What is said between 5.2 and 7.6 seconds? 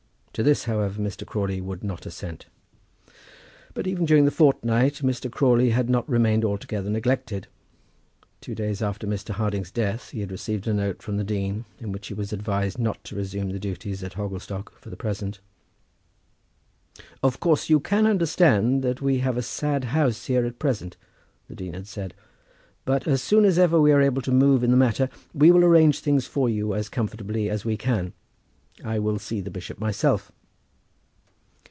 Crawley had not remained altogether neglected.